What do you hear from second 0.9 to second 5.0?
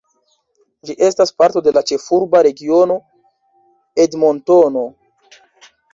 estas parto de la Ĉefurba Regiono Edmontono.